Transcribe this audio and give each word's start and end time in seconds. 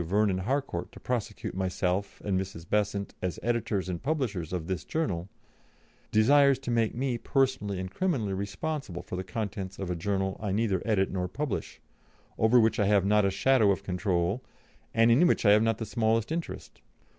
Vernon 0.03 0.39
Harcourt 0.39 0.91
to 0.93 0.99
prosecute 0.99 1.53
myself 1.53 2.21
and 2.21 2.35
Mrs. 2.41 2.67
Besant 2.67 3.13
as 3.21 3.39
editors 3.43 3.87
and 3.87 4.01
publishers 4.01 4.51
of 4.51 4.65
this 4.65 4.83
journal, 4.83 5.29
desires 6.11 6.57
to 6.57 6.71
make 6.71 6.95
me 6.95 7.19
personally 7.19 7.79
and 7.79 7.91
criminally 7.91 8.33
responsible 8.33 9.03
for 9.03 9.15
the 9.15 9.23
contents 9.23 9.77
of 9.77 9.91
a 9.91 9.95
journal 9.95 10.37
I 10.41 10.53
neither 10.53 10.81
edit 10.85 11.11
nor 11.11 11.27
publish, 11.27 11.81
over 12.39 12.59
which 12.59 12.79
I 12.79 12.87
have 12.87 13.05
not 13.05 13.25
a 13.25 13.29
shadow 13.29 13.69
of 13.69 13.83
control, 13.83 14.41
and 14.91 15.11
in 15.11 15.27
which 15.27 15.45
I 15.45 15.51
have 15.51 15.61
not 15.61 15.77
the 15.77 15.85
smallest 15.85 16.31
interest. 16.31 16.81